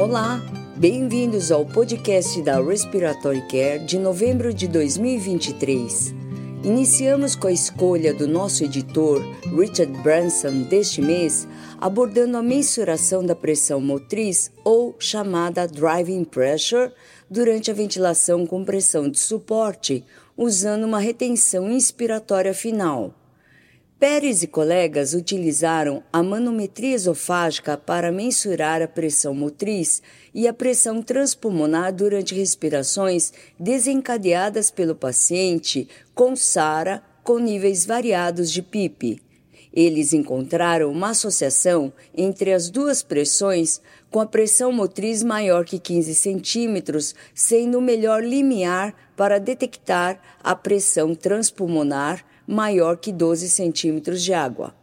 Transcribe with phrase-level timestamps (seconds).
[0.00, 0.40] Olá,
[0.78, 6.14] bem-vindos ao podcast da Respiratory Care de novembro de 2023.
[6.64, 9.20] Iniciamos com a escolha do nosso editor,
[9.54, 11.46] Richard Branson, deste mês,
[11.78, 16.92] abordando a mensuração da pressão motriz ou chamada driving pressure
[17.28, 20.02] durante a ventilação com pressão de suporte,
[20.34, 23.19] usando uma retenção inspiratória final.
[24.00, 30.00] Pérez e colegas utilizaram a manometria esofágica para mensurar a pressão motriz
[30.32, 38.62] e a pressão transpulmonar durante respirações desencadeadas pelo paciente com SARA com níveis variados de
[38.62, 39.20] PIP.
[39.70, 46.14] Eles encontraram uma associação entre as duas pressões, com a pressão motriz maior que 15
[46.14, 54.34] centímetros sendo o melhor limiar para detectar a pressão transpulmonar maior que 12 centímetros de
[54.34, 54.74] água.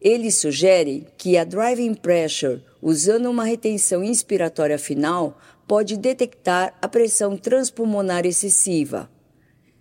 [0.00, 7.36] Eles sugerem que a driving pressure, usando uma retenção inspiratória final, pode detectar a pressão
[7.36, 9.10] transpulmonar excessiva.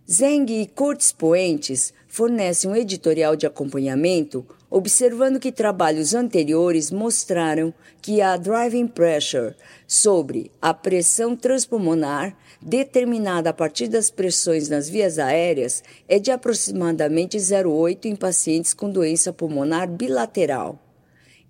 [0.10, 7.72] Zeng e Curtis Poentes fornecem um editorial de acompanhamento, observando que trabalhos anteriores mostraram
[8.02, 9.54] que a driving pressure
[9.86, 17.38] sobre a pressão transpulmonar determinada a partir das pressões nas vias aéreas, é de aproximadamente
[17.38, 20.80] 0,8 em pacientes com doença pulmonar bilateral.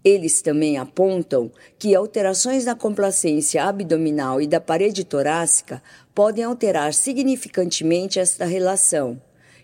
[0.03, 1.49] Eles também apontam
[1.79, 5.81] que alterações na complacência abdominal e da parede torácica
[6.13, 9.21] podem alterar significantemente esta relação.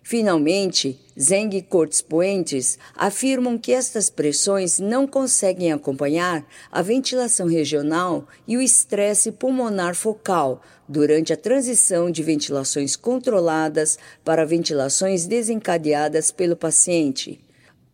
[0.09, 8.27] Finalmente, Zeng e Cortes Puentes afirmam que estas pressões não conseguem acompanhar a ventilação regional
[8.47, 16.55] e o estresse pulmonar focal durante a transição de ventilações controladas para ventilações desencadeadas pelo
[16.55, 17.39] paciente.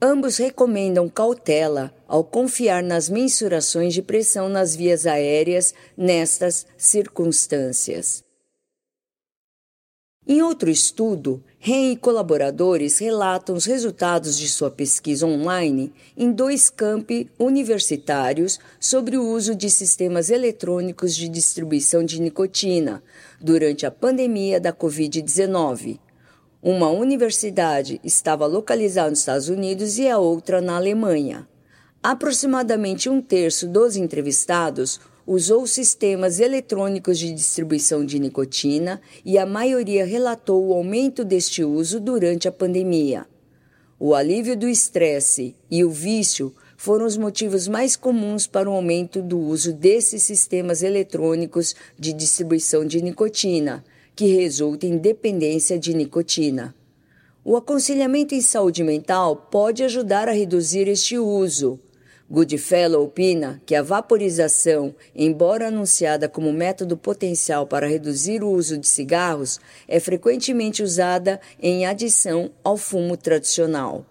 [0.02, 8.24] Ambos recomendam cautela ao confiar nas mensurações de pressão nas vias aéreas nestas circunstâncias.
[10.28, 16.68] Em outro estudo, Ren e colaboradores relatam os resultados de sua pesquisa online em dois
[16.68, 23.04] campi universitários sobre o uso de sistemas eletrônicos de distribuição de nicotina
[23.40, 26.00] durante a pandemia da Covid-19.
[26.60, 31.48] Uma universidade estava localizada nos Estados Unidos e a outra na Alemanha.
[32.02, 40.06] Aproximadamente um terço dos entrevistados usou sistemas eletrônicos de distribuição de nicotina e a maioria
[40.06, 43.26] relatou o aumento deste uso durante a pandemia.
[44.00, 49.22] O alívio do estresse e o vício foram os motivos mais comuns para o aumento
[49.22, 53.84] do uso desses sistemas eletrônicos de distribuição de nicotina,
[54.16, 56.76] que resulta em dependência de nicotina.
[57.44, 61.80] O aconselhamento em saúde mental pode ajudar a reduzir este uso,
[62.30, 68.88] Goodfellow opina que a vaporização, embora anunciada como método potencial para reduzir o uso de
[68.88, 74.04] cigarros, é frequentemente usada em adição ao fumo tradicional.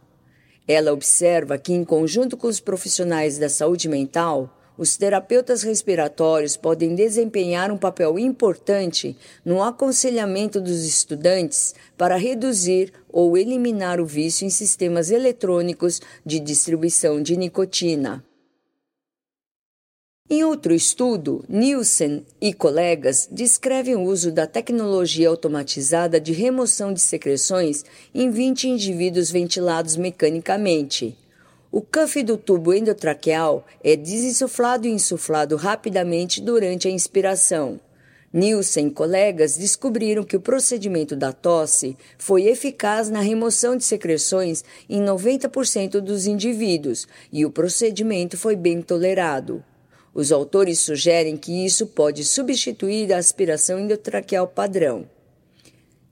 [0.66, 6.94] Ela observa que, em conjunto com os profissionais da saúde mental, os terapeutas respiratórios podem
[6.94, 14.50] desempenhar um papel importante no aconselhamento dos estudantes para reduzir ou eliminar o vício em
[14.50, 18.24] sistemas eletrônicos de distribuição de nicotina.
[20.28, 27.00] Em outro estudo, Nielsen e colegas descrevem o uso da tecnologia automatizada de remoção de
[27.00, 27.84] secreções
[28.14, 31.14] em 20 indivíduos ventilados mecanicamente.
[31.76, 37.80] O cuff do tubo endotraqueal é desinsuflado e insuflado rapidamente durante a inspiração.
[38.32, 44.62] Nielsen e colegas descobriram que o procedimento da tosse foi eficaz na remoção de secreções
[44.88, 49.60] em 90% dos indivíduos e o procedimento foi bem tolerado.
[50.14, 55.08] Os autores sugerem que isso pode substituir a aspiração endotraqueal padrão.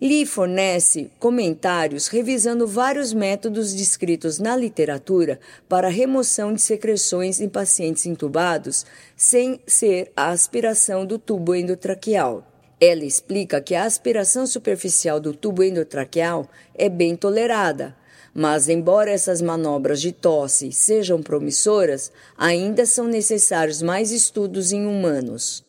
[0.02, 8.04] Lee fornece comentários revisando vários métodos descritos na literatura para remoção de secreções em pacientes
[8.04, 8.84] intubados
[9.16, 12.44] sem ser a aspiração do tubo endotraqueal.
[12.80, 17.94] Ela explica que a aspiração superficial do tubo endotraqueal é bem tolerada,
[18.34, 25.64] mas embora essas manobras de tosse sejam promissoras, ainda são necessários mais estudos em humanos.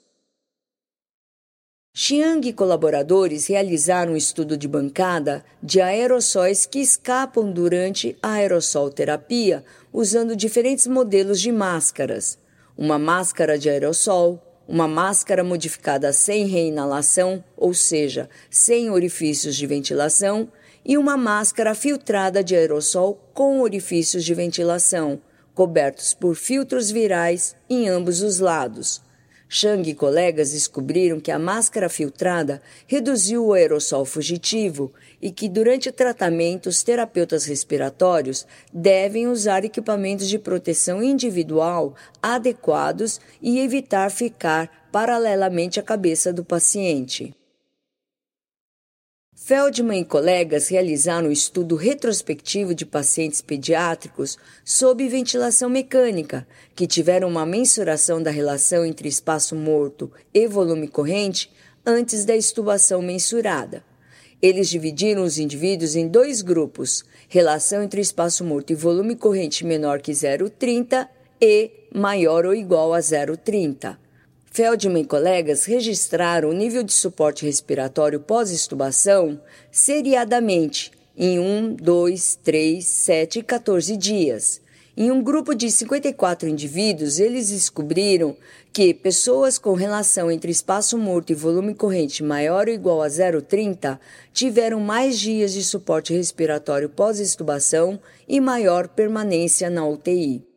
[1.96, 8.90] Chiang e colaboradores realizaram um estudo de bancada de aerossóis que escapam durante a aerossol
[8.90, 9.64] terapia
[9.94, 12.40] usando diferentes modelos de máscaras.
[12.76, 20.52] Uma máscara de aerossol, uma máscara modificada sem reinalação, ou seja, sem orifícios de ventilação,
[20.84, 25.22] e uma máscara filtrada de aerossol com orifícios de ventilação,
[25.54, 29.00] cobertos por filtros virais em ambos os lados.
[29.56, 34.92] Chang e colegas descobriram que a máscara filtrada reduziu o aerossol fugitivo
[35.22, 43.22] e que durante o tratamento os terapeutas respiratórios devem usar equipamentos de proteção individual adequados
[43.40, 47.32] e evitar ficar paralelamente à cabeça do paciente.
[49.46, 57.28] Feldman e colegas realizaram um estudo retrospectivo de pacientes pediátricos sob ventilação mecânica, que tiveram
[57.28, 61.52] uma mensuração da relação entre espaço morto e volume corrente
[61.86, 63.84] antes da estubação mensurada.
[64.42, 70.00] Eles dividiram os indivíduos em dois grupos: relação entre espaço morto e volume corrente menor
[70.00, 71.06] que 0,30
[71.42, 73.98] e maior ou igual a 0,30.
[74.54, 79.42] Feldman e colegas registraram o nível de suporte respiratório pós-estubação
[79.72, 84.62] seriadamente em 1, 2, 3, 7 e 14 dias.
[84.96, 88.38] Em um grupo de 54 indivíduos, eles descobriram
[88.72, 93.98] que pessoas com relação entre espaço morto e volume corrente maior ou igual a 0,30
[94.32, 100.53] tiveram mais dias de suporte respiratório pós-estubação e maior permanência na UTI.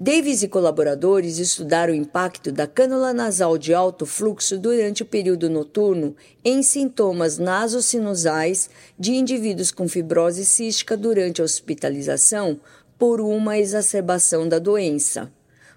[0.00, 5.50] Davis e colaboradores estudaram o impacto da cânula nasal de alto fluxo durante o período
[5.50, 6.14] noturno
[6.44, 12.60] em sintomas nasosinusais de indivíduos com fibrose cística durante a hospitalização
[12.96, 15.32] por uma exacerbação da doença.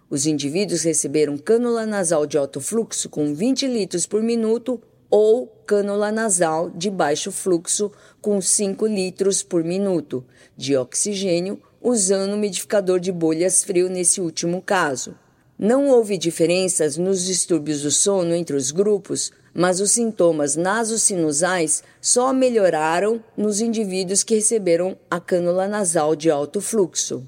[0.07, 4.79] Os indivíduos receberam cânula nasal de alto fluxo com 20 litros por minuto
[5.09, 7.91] ou cânula nasal de baixo fluxo
[8.21, 10.23] com 5 litros por minuto
[10.55, 15.15] de oxigênio usando umidificador de bolhas frio nesse último caso.
[15.57, 22.33] Não houve diferenças nos distúrbios do sono entre os grupos, mas os sintomas nasosinusais só
[22.33, 27.25] melhoraram nos indivíduos que receberam a cânula nasal de alto fluxo.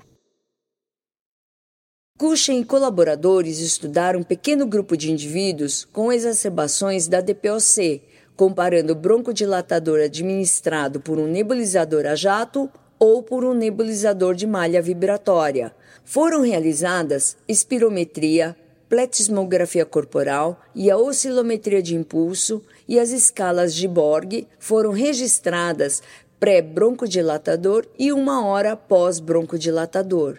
[2.17, 8.01] Cushing e colaboradores estudaram um pequeno grupo de indivíduos com exacerbações da DPOC,
[8.35, 12.69] comparando broncodilatador administrado por um nebulizador a jato
[13.03, 15.75] ou por um nebulizador de malha vibratória.
[16.05, 18.55] Foram realizadas espirometria,
[18.87, 26.01] pletismografia corporal e a oscilometria de impulso e as escalas de Borg foram registradas
[26.39, 30.37] pré-broncodilatador e uma hora pós-broncodilatador.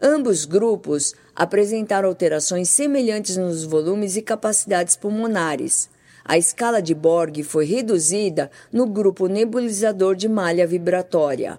[0.00, 5.90] Ambos grupos apresentaram alterações semelhantes nos volumes e capacidades pulmonares.
[6.24, 11.58] A escala de Borg foi reduzida no grupo nebulizador de malha vibratória.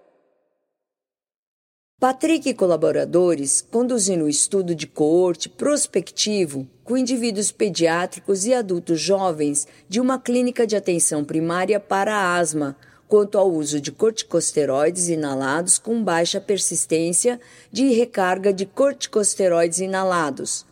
[1.97, 9.65] Patrick e colaboradores conduziram o estudo de coorte prospectivo com indivíduos pediátricos e adultos jovens
[9.88, 12.75] de uma clínica de atenção primária para asma,
[13.07, 17.39] quanto ao uso de corticosteroides inalados com baixa persistência
[17.71, 20.65] de recarga de corticosteroides inalados.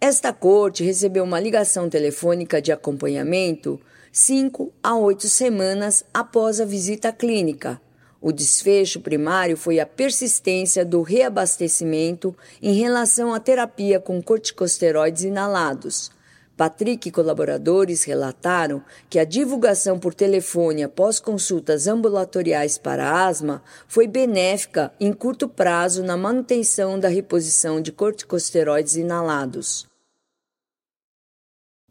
[0.00, 3.80] Esta corte recebeu uma ligação telefônica de acompanhamento
[4.10, 7.80] 5 a 8 semanas após a visita clínica
[8.20, 16.10] o desfecho primário foi a persistência do reabastecimento em relação à terapia com corticosteroides inalados.
[16.56, 24.06] Patrick e colaboradores relataram que a divulgação por telefone após consultas ambulatoriais para asma foi
[24.06, 29.86] benéfica em curto prazo na manutenção da reposição de corticosteroides inalados.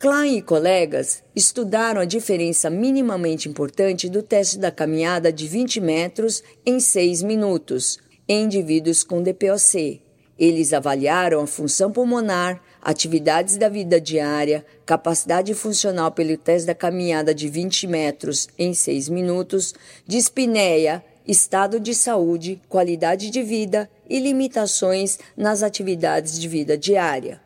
[0.06, 6.44] Klein e colegas estudaram a diferença minimamente importante do teste da caminhada de 20 metros
[6.64, 7.98] em 6 minutos
[8.28, 10.04] em indivíduos com DPOC.
[10.38, 17.34] Eles avaliaram a função pulmonar, atividades da vida diária, capacidade funcional pelo teste da caminhada
[17.34, 19.74] de 20 metros em 6 minutos,
[20.06, 27.44] dispneia, estado de saúde, qualidade de vida e limitações nas atividades de vida diária.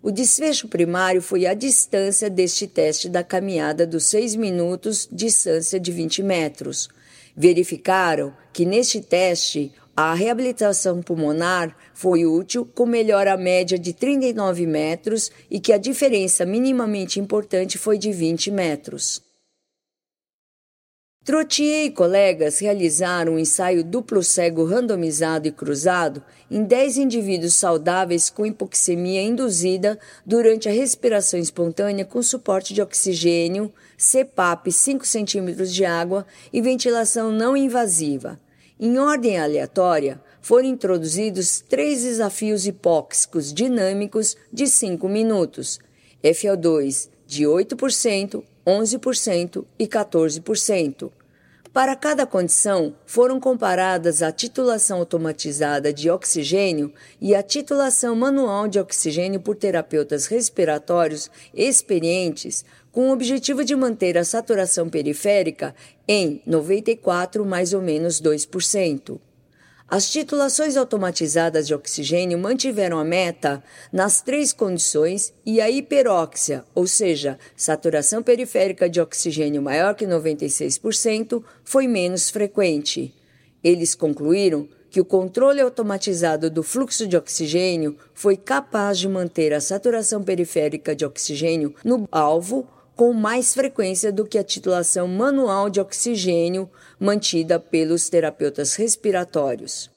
[0.00, 5.90] O desfecho primário foi a distância deste teste da caminhada dos 6 minutos, distância de
[5.90, 6.88] 20 metros.
[7.36, 15.32] Verificaram que neste teste a reabilitação pulmonar foi útil, com melhora média de 39 metros
[15.50, 19.27] e que a diferença minimamente importante foi de 20 metros.
[21.28, 28.30] Trottier e colegas realizaram um ensaio duplo cego randomizado e cruzado em 10 indivíduos saudáveis
[28.30, 35.84] com hipoxemia induzida durante a respiração espontânea com suporte de oxigênio, CPAP 5 cm de
[35.84, 38.40] água e ventilação não invasiva.
[38.80, 45.78] Em ordem aleatória, foram introduzidos três desafios hipóxicos dinâmicos de 5 minutos,
[46.24, 51.17] FO2 de 8%, 11% e 14%.
[51.72, 58.80] Para cada condição, foram comparadas a titulação automatizada de oxigênio e a titulação manual de
[58.80, 65.74] oxigênio por terapeutas respiratórios experientes, com o objetivo de manter a saturação periférica
[66.06, 69.20] em 94 mais ou menos 2%.
[69.90, 76.86] As titulações automatizadas de oxigênio mantiveram a meta nas três condições e a hiperóxia, ou
[76.86, 83.14] seja, saturação periférica de oxigênio maior que 96%, foi menos frequente.
[83.64, 89.60] Eles concluíram que o controle automatizado do fluxo de oxigênio foi capaz de manter a
[89.60, 92.68] saturação periférica de oxigênio no alvo
[92.98, 99.88] com mais frequência do que a titulação manual de oxigênio mantida pelos terapeutas respiratórios.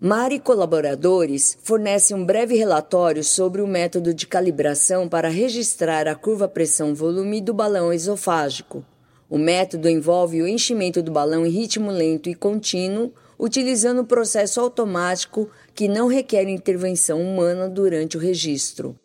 [0.00, 6.14] Mari e colaboradores fornecem um breve relatório sobre o método de calibração para registrar a
[6.14, 8.82] curva pressão-volume do balão esofágico.
[9.28, 14.58] O método envolve o enchimento do balão em ritmo lento e contínuo, utilizando um processo
[14.58, 18.98] automático que não requer intervenção humana durante o registro.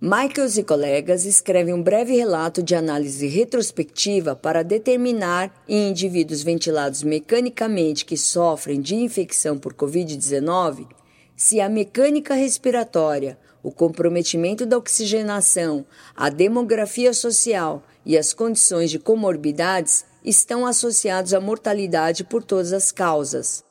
[0.00, 7.02] Michaels e colegas escrevem um breve relato de análise retrospectiva para determinar em indivíduos ventilados
[7.02, 10.86] mecanicamente que sofrem de infecção por Covid-19
[11.34, 19.00] se a mecânica respiratória, o comprometimento da oxigenação, a demografia social e as condições de
[19.00, 23.67] comorbidades estão associados à mortalidade por todas as causas.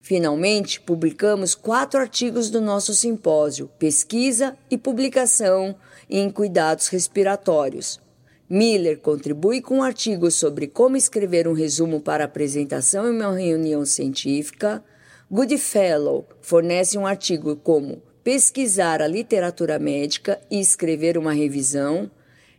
[0.00, 5.76] Finalmente, publicamos quatro artigos do nosso simpósio, pesquisa e publicação
[6.08, 8.00] em cuidados respiratórios.
[8.48, 13.84] Miller contribui com um artigo sobre como escrever um resumo para apresentação em uma reunião
[13.84, 14.82] científica.
[15.30, 22.10] Goodfellow fornece um artigo como pesquisar a literatura médica e escrever uma revisão.